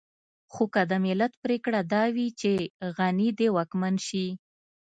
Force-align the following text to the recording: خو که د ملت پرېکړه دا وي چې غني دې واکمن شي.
خو 0.53 0.63
که 0.73 0.81
د 0.91 0.93
ملت 1.05 1.33
پرېکړه 1.43 1.79
دا 1.93 2.03
وي 2.15 2.27
چې 2.41 2.51
غني 2.97 3.29
دې 3.39 3.47
واکمن 3.55 3.95
شي. 4.07 4.27